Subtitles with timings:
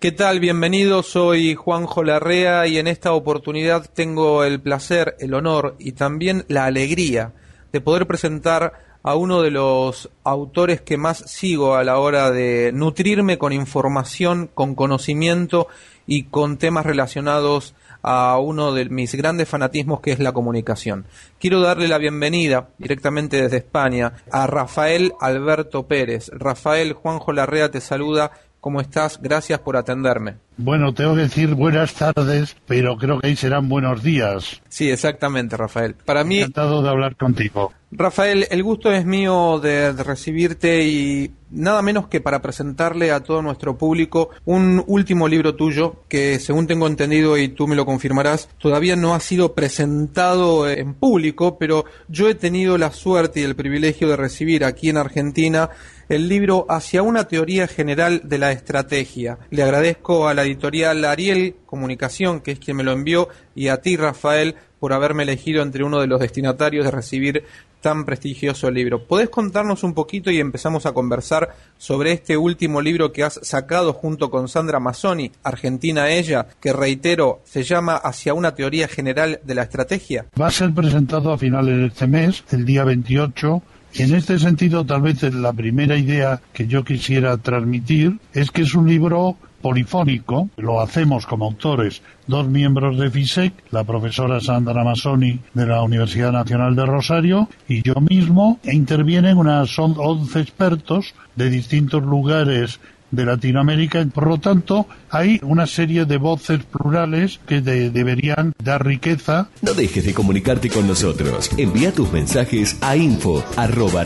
[0.00, 0.38] ¿Qué tal?
[0.38, 6.44] Bienvenido, soy Juanjo Larrea y en esta oportunidad tengo el placer, el honor y también
[6.46, 7.32] la alegría
[7.72, 12.70] de poder presentar a uno de los autores que más sigo a la hora de
[12.72, 15.66] nutrirme con información, con conocimiento
[16.06, 21.06] y con temas relacionados a uno de mis grandes fanatismos que es la comunicación.
[21.40, 26.30] Quiero darle la bienvenida directamente desde España a Rafael Alberto Pérez.
[26.32, 28.30] Rafael Juanjo Larrea te saluda
[28.60, 29.20] ¿Cómo estás?
[29.22, 30.36] Gracias por atenderme.
[30.56, 34.60] Bueno, tengo que decir buenas tardes, pero creo que ahí serán buenos días.
[34.68, 35.94] Sí, exactamente, Rafael.
[36.04, 36.38] Para mí.
[36.38, 37.72] Encantado de hablar contigo.
[37.90, 43.40] Rafael, el gusto es mío de, recibirte y nada menos que para presentarle a todo
[43.40, 48.50] nuestro público un último libro tuyo que, según tengo entendido y tú me lo confirmarás,
[48.58, 53.56] todavía no ha sido presentado en público, pero yo he tenido la suerte y el
[53.56, 55.70] privilegio de recibir aquí en Argentina
[56.08, 59.38] el libro Hacia una teoría general de la estrategia.
[59.50, 63.82] Le agradezco a la editorial Ariel Comunicación, que es quien me lo envió, y a
[63.82, 67.44] ti, Rafael, por haberme elegido entre uno de los destinatarios de recibir
[67.80, 69.06] tan prestigioso libro.
[69.06, 73.92] ¿Podés contarnos un poquito y empezamos a conversar sobre este último libro que has sacado
[73.92, 79.54] junto con Sandra Mazzoni, Argentina Ella, que reitero, se llama Hacia una teoría general de
[79.54, 80.26] la estrategia?
[80.40, 83.62] Va a ser presentado a finales de este mes, el día 28.
[83.94, 88.74] En este sentido, tal vez la primera idea que yo quisiera transmitir es que es
[88.74, 95.40] un libro polifónico, lo hacemos como autores dos miembros de FISEC, la profesora Sandra Massoni
[95.54, 101.50] de la Universidad Nacional de Rosario y yo mismo, e intervienen unas 11 expertos de
[101.50, 102.78] distintos lugares
[103.10, 104.04] de Latinoamérica.
[104.12, 109.48] Por lo tanto, hay una serie de voces plurales que deberían dar riqueza.
[109.62, 111.50] No dejes de comunicarte con nosotros.
[111.56, 114.04] Envía tus mensajes a info arroba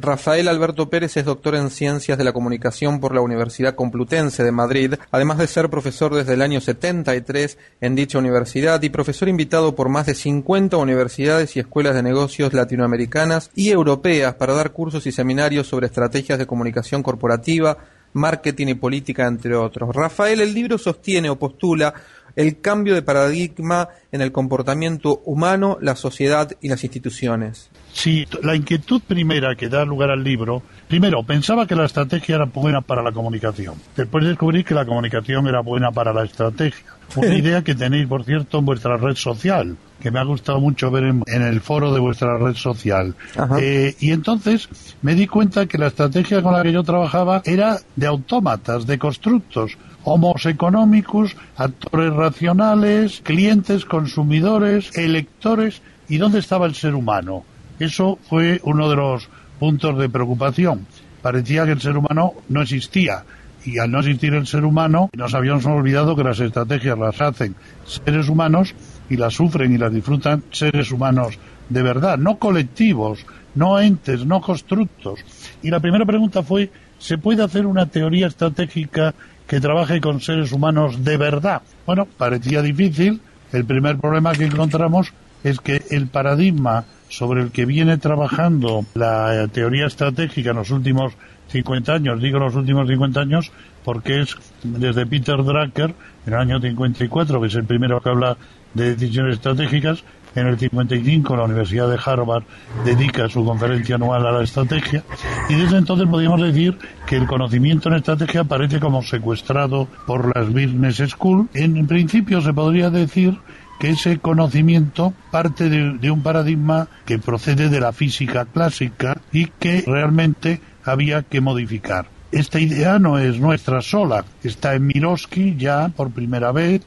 [0.00, 4.52] Rafael Alberto Pérez es doctor en Ciencias de la Comunicación por la Universidad Complutense de
[4.52, 9.74] Madrid, además de ser profesor desde el año 73 en dicha universidad y profesor invitado
[9.74, 15.06] por más de 50 universidades y escuelas de negocios latinoamericanas y europeas para dar cursos
[15.06, 17.76] y seminarios sobre estrategias de comunicación comunicación corporativa,
[18.12, 19.94] marketing y política, entre otros.
[19.94, 21.92] Rafael, el libro sostiene o postula
[22.36, 27.70] el cambio de paradigma en el comportamiento humano, la sociedad y las instituciones.
[27.92, 32.44] Sí, la inquietud primera que da lugar al libro, primero, pensaba que la estrategia era
[32.44, 33.74] buena para la comunicación.
[33.96, 36.84] Después descubrí que la comunicación era buena para la estrategia.
[37.16, 40.90] Una idea que tenéis, por cierto, en vuestra red social, que me ha gustado mucho
[40.90, 43.14] ver en, el foro de vuestra red social.
[43.60, 44.68] Eh, y entonces
[45.02, 48.98] me di cuenta que la estrategia con la que yo trabajaba era de autómatas, de
[48.98, 55.82] constructos, homos economicus, actores racionales, clientes, consumidores, electores.
[56.08, 57.44] ¿Y dónde estaba el ser humano?
[57.78, 59.28] Eso fue uno de los
[59.58, 60.86] puntos de preocupación.
[61.22, 63.24] Parecía que el ser humano no existía
[63.64, 67.54] y al no existir el ser humano nos habíamos olvidado que las estrategias las hacen
[67.84, 68.74] seres humanos
[69.10, 71.38] y las sufren y las disfrutan seres humanos
[71.70, 73.24] de verdad, no colectivos,
[73.54, 75.20] no entes, no constructos.
[75.62, 79.14] Y la primera pregunta fue, ¿se puede hacer una teoría estratégica
[79.48, 81.62] que trabaje con seres humanos de verdad?
[81.86, 83.20] Bueno, parecía difícil.
[83.52, 85.12] El primer problema que encontramos
[85.42, 91.14] es que el paradigma sobre el que viene trabajando la teoría estratégica en los últimos
[91.48, 93.50] 50 años, digo los últimos 50 años,
[93.84, 95.94] porque es desde Peter Drucker,
[96.26, 98.36] en el año 54, que es el primero que habla
[98.74, 102.44] de decisiones estratégicas, en el 55 la Universidad de Harvard
[102.84, 105.02] dedica su conferencia anual a la estrategia
[105.48, 110.48] y desde entonces podríamos decir que el conocimiento en estrategia parece como secuestrado por las
[110.48, 111.48] Business School.
[111.54, 113.38] En principio se podría decir
[113.78, 119.46] que ese conocimiento parte de, de, un paradigma que procede de la física clásica y
[119.46, 122.06] que realmente había que modificar.
[122.30, 126.82] Esta idea no es nuestra sola, está en Miroski ya por primera vez,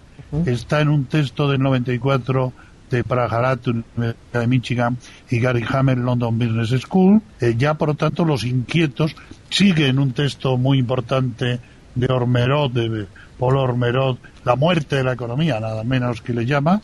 [0.46, 2.54] está en un texto del 94
[2.94, 4.98] de Praharat, de Michigan,
[5.30, 7.22] y Gary Hammer, London Business School.
[7.40, 9.16] Eh, ya, por lo tanto, los inquietos
[9.50, 11.60] siguen un texto muy importante
[11.96, 13.08] de Ormerod, de
[13.38, 16.82] Paul Ormerod, La muerte de la economía, nada menos que le llama.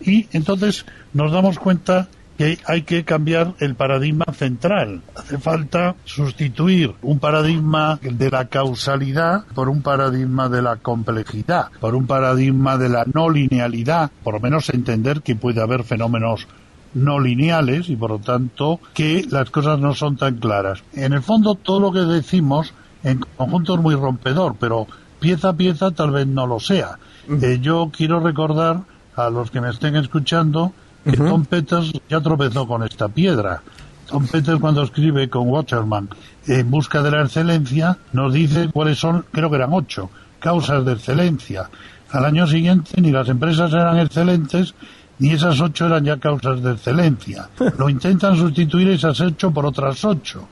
[0.00, 5.02] Y entonces nos damos cuenta que hay que cambiar el paradigma central.
[5.16, 11.94] Hace falta sustituir un paradigma de la causalidad por un paradigma de la complejidad, por
[11.94, 16.46] un paradigma de la no linealidad, por lo menos entender que puede haber fenómenos
[16.94, 20.82] no lineales y por lo tanto que las cosas no son tan claras.
[20.92, 22.72] En el fondo todo lo que decimos
[23.02, 24.86] en conjunto es muy rompedor, pero
[25.20, 26.98] pieza a pieza tal vez no lo sea.
[27.28, 28.82] Eh, yo quiero recordar
[29.16, 30.72] a los que me estén escuchando
[31.04, 33.62] que Tom Peters ya tropezó con esta piedra.
[34.08, 36.08] Tom Peters cuando escribe con Waterman
[36.46, 40.10] en busca de la excelencia nos dice cuáles son, creo que eran ocho,
[40.40, 41.70] causas de excelencia.
[42.10, 44.74] Al año siguiente ni las empresas eran excelentes
[45.18, 47.48] ni esas ocho eran ya causas de excelencia.
[47.78, 50.48] Lo intentan sustituir esas ocho por otras ocho.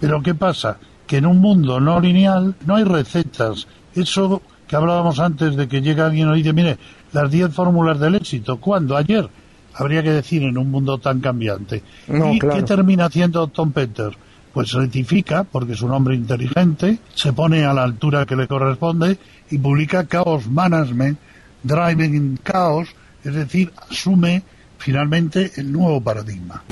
[0.00, 0.78] Pero ¿qué pasa?
[1.06, 3.66] Que en un mundo no lineal no hay recetas.
[3.94, 6.78] Eso que hablábamos antes de que llega alguien y dice, mire,
[7.12, 8.58] las diez fórmulas del éxito.
[8.58, 8.96] ¿Cuándo?
[8.96, 9.28] Ayer.
[9.76, 11.82] Habría que decir en un mundo tan cambiante.
[12.08, 14.16] ¿Y qué termina haciendo Tom Peters?
[14.52, 19.18] Pues rectifica, porque es un hombre inteligente, se pone a la altura que le corresponde
[19.50, 21.18] y publica Chaos Management,
[21.62, 22.88] Driving in Chaos,
[23.22, 24.42] es decir, asume
[24.78, 26.62] finalmente el nuevo paradigma.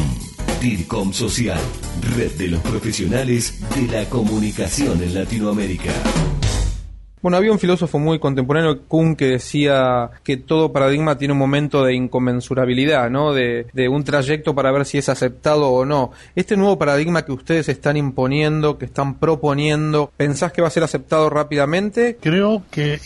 [0.60, 1.60] DIRCOM Social,
[2.16, 5.92] red de los profesionales de la comunicación en Latinoamérica.
[7.22, 11.84] Bueno, había un filósofo muy contemporáneo, Kuhn, que decía que todo paradigma tiene un momento
[11.84, 13.34] de inconmensurabilidad, ¿no?
[13.34, 16.12] De, un trayecto para ver si es aceptado o no.
[16.34, 20.82] Este nuevo paradigma que ustedes están imponiendo, que están proponiendo, ¿pensás que va a ser
[20.82, 22.16] aceptado rápidamente?
[22.22, 22.98] Creo que,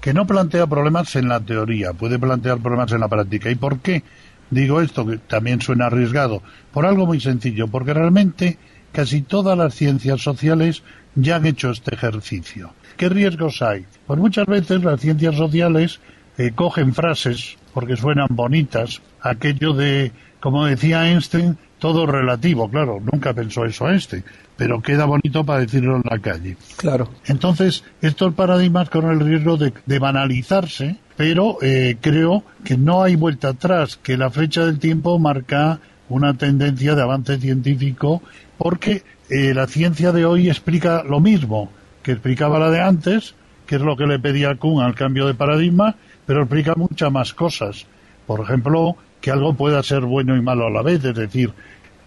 [0.00, 3.50] que no plantea problemas en la teoría, puede plantear problemas en la práctica.
[3.50, 4.02] ¿Y por qué
[4.50, 6.42] digo esto, que también suena arriesgado?
[6.72, 8.58] Por algo muy sencillo, porque realmente
[8.92, 10.82] casi todas las ciencias sociales
[11.14, 12.72] ya han hecho este ejercicio.
[12.96, 13.86] ¿Qué riesgos hay?
[14.06, 16.00] Pues muchas veces las ciencias sociales
[16.36, 23.32] eh, cogen frases porque suenan bonitas, aquello de, como decía Einstein, todo relativo, claro, nunca
[23.34, 24.24] pensó eso este,
[24.56, 26.56] pero queda bonito para decirlo en la calle.
[26.76, 27.08] Claro.
[27.26, 33.50] Entonces, estos paradigmas con el riesgo de, banalizarse, pero eh, creo que no hay vuelta
[33.50, 38.22] atrás, que la flecha del tiempo marca una tendencia de avance científico,
[38.56, 41.70] porque eh, la ciencia de hoy explica lo mismo
[42.02, 43.34] que explicaba la de antes,
[43.66, 45.96] que es lo que le pedía Kuhn al cambio de paradigma,
[46.26, 47.86] pero explica muchas más cosas.
[48.26, 51.52] Por ejemplo, que algo pueda ser bueno y malo a la vez, es decir,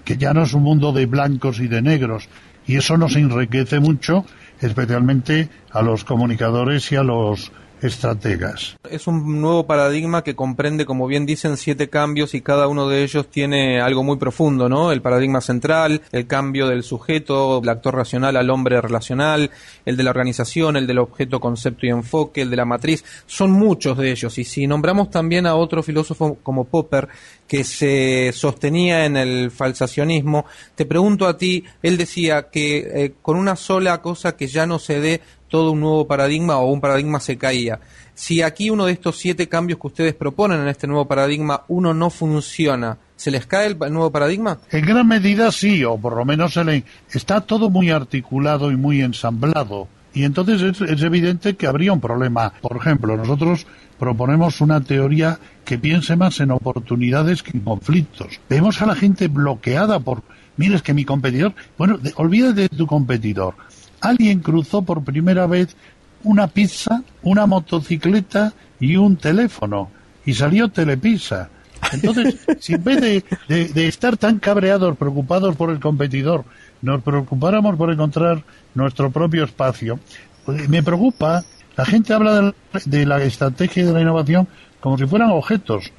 [0.03, 2.27] que ya no es un mundo de blancos y de negros,
[2.65, 4.25] y eso nos enriquece mucho,
[4.59, 7.51] especialmente a los comunicadores y a los
[7.81, 8.77] estrategas.
[8.89, 13.03] Es un nuevo paradigma que comprende, como bien dicen, siete cambios y cada uno de
[13.03, 14.91] ellos tiene algo muy profundo, ¿no?
[14.91, 19.51] El paradigma central, el cambio del sujeto, el actor racional al hombre relacional,
[19.85, 23.03] el de la organización, el del objeto, concepto y enfoque, el de la matriz.
[23.25, 24.37] Son muchos de ellos.
[24.37, 27.07] Y si nombramos también a otro filósofo como Popper,
[27.47, 30.45] que se sostenía en el falsacionismo,
[30.75, 34.79] te pregunto a ti, él decía que eh, con una sola cosa que ya no
[34.79, 37.79] se dé todo un nuevo paradigma o un paradigma se caía.
[38.15, 41.93] Si aquí uno de estos siete cambios que ustedes proponen en este nuevo paradigma, uno
[41.93, 44.59] no funciona, ¿se les cae el nuevo paradigma?
[44.71, 46.83] En gran medida sí, o por lo menos se le...
[47.11, 49.89] está todo muy articulado y muy ensamblado.
[50.13, 52.53] Y entonces es, es, evidente que habría un problema.
[52.61, 53.65] Por ejemplo, nosotros
[53.99, 58.39] proponemos una teoría que piense más en oportunidades que en conflictos.
[58.49, 60.23] Vemos a la gente bloqueada por,
[60.57, 63.55] mires que mi competidor, bueno, olvídate de tu competidor
[64.01, 65.75] alguien cruzó por primera vez
[66.23, 69.89] una pizza, una motocicleta y un teléfono
[70.25, 71.49] y salió Telepizza.
[71.91, 76.45] Entonces, si en vez de, estar tan cabreados, preocupados por el competidor,
[76.81, 78.43] nos preocupáramos por encontrar
[78.75, 79.99] nuestro propio espacio,
[80.45, 81.43] pues, me preocupa,
[81.75, 82.53] la gente habla
[82.85, 84.47] de la, estrategia de la innovación
[84.79, 85.91] como si fueran objetos,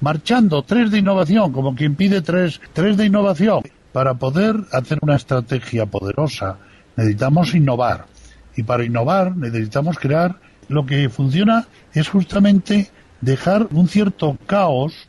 [0.00, 5.16] marchando tres de innovación, como quien pide tres, tres de innovación, para poder hacer una
[5.16, 6.58] estrategia poderosa,
[6.98, 8.06] necesitamos innovar.
[8.56, 10.36] Y para innovar necesitamos crear
[10.68, 12.90] lo que funciona es justamente
[13.20, 15.08] dejar un cierto caos,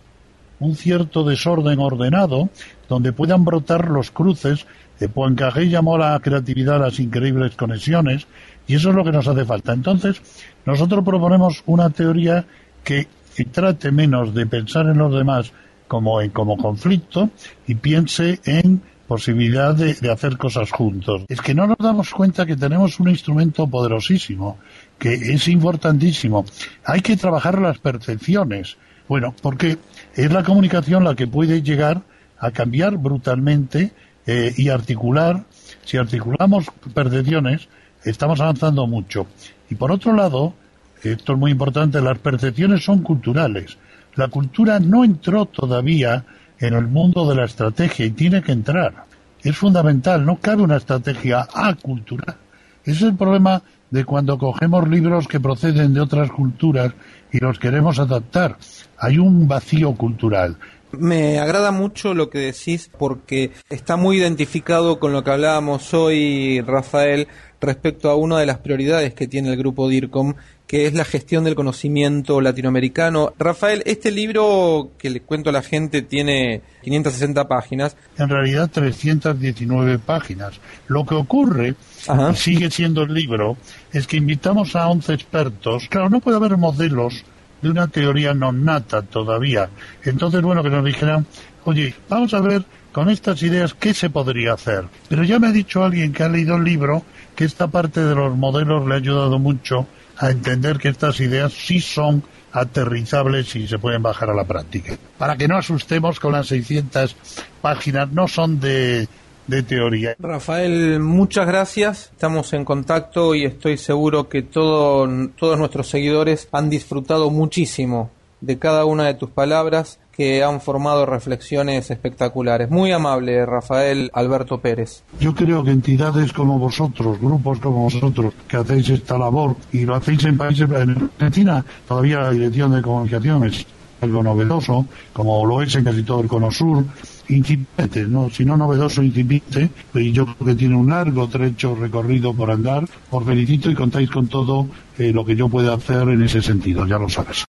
[0.60, 2.50] un cierto desorden ordenado,
[2.88, 4.68] donde puedan brotar los cruces.
[5.00, 8.28] De Poincaré llamó a la creatividad las increíbles conexiones,
[8.68, 9.74] y eso es lo que nos hace falta.
[9.74, 10.22] Entonces,
[10.66, 12.46] nosotros proponemos una teoría
[12.84, 13.08] que,
[13.52, 15.52] trate menos de pensar en los demás
[15.88, 17.30] como en como conflicto
[17.66, 21.24] y piense en posibilidad de, hacer cosas juntos.
[21.30, 24.60] Es que no nos damos cuenta que tenemos un instrumento poderosísimo,
[25.00, 26.46] que es importantísimo.
[26.86, 28.78] Hay que trabajar las percepciones.
[29.08, 29.80] Bueno, porque
[30.16, 32.04] es la comunicación la que puede llegar
[32.38, 33.94] a cambiar brutalmente
[34.28, 35.44] eh, y articular.
[35.84, 37.68] Si articulamos percepciones,
[38.04, 39.26] estamos avanzando mucho.
[39.72, 40.54] Y por otro lado,
[41.02, 43.76] esto es muy importante, las percepciones son culturales.
[44.16, 46.26] La cultura no entró todavía
[46.60, 49.06] en el mundo de la estrategia y tiene que entrar.
[49.42, 52.36] Es fundamental, no cabe una estrategia acultural.
[52.84, 56.94] Ese es el problema de cuando cogemos libros que proceden de otras culturas
[57.32, 58.58] y los queremos adaptar.
[58.98, 60.58] Hay un vacío cultural.
[60.92, 66.62] Me agrada mucho lo que decís porque está muy identificado con lo que hablábamos hoy,
[66.62, 67.28] Rafael,
[67.62, 70.34] respecto a una de las prioridades que tiene el grupo DIRCOM,
[70.66, 73.34] que es la gestión del conocimiento latinoamericano.
[73.38, 77.98] Rafael, este libro que le cuento a la gente tiene 560 páginas.
[78.18, 80.60] En realidad 319 páginas.
[80.88, 81.76] Lo que ocurre,
[82.08, 83.58] y sigue siendo el libro,
[83.94, 85.88] es que invitamos a 11 expertos.
[85.90, 87.26] Claro, no puede haber modelos
[87.62, 89.70] de una teoría no nata todavía.
[90.04, 91.26] Entonces, bueno, que nos dijeran,
[91.66, 94.86] oye, vamos a ver con estas ideas qué se podría hacer.
[95.08, 97.04] Pero ya me ha dicho alguien que ha leído el libro
[97.36, 99.88] que esta parte de los modelos le ha ayudado mucho
[100.18, 104.98] a entender que estas ideas sí son aterrizables y se pueden bajar a la práctica.
[105.18, 107.16] Para que no asustemos con las 600
[107.62, 109.08] páginas, no son de
[109.50, 110.16] de teoría.
[110.20, 112.12] Rafael, muchas gracias.
[112.14, 115.10] Estamos en contacto y estoy seguro que todos
[115.58, 121.90] nuestros seguidores han disfrutado muchísimo de cada una de tus palabras que han formado reflexiones
[121.92, 122.70] espectaculares.
[122.70, 125.04] Muy amable, Rafael Alberto Pérez.
[125.20, 129.96] Yo creo que entidades como vosotros, grupos como vosotros, que hacéis esta labor y lo
[129.96, 133.66] hacéis en países, en Argentina, todavía la dirección de comunicaciones
[134.02, 136.86] algo novedoso, como lo es en casi todo el cono sur,
[137.30, 138.30] incipiente, ¿no?
[138.30, 142.86] si no novedoso, incipiente, y yo creo que tiene un largo trecho recorrido por andar.
[143.12, 144.68] Os felicito y contáis con todo
[144.98, 147.46] eh, lo que yo pueda hacer en ese sentido, ya lo sabes.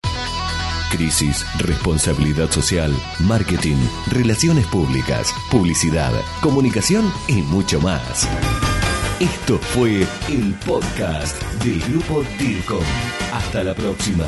[0.90, 3.76] Crisis, responsabilidad social, marketing,
[4.11, 8.26] relaciones públicas, publicidad, comunicación y mucho más.
[9.20, 12.85] Esto fue el podcast del grupo DIRCOM.
[13.32, 14.25] Hasta la próxima.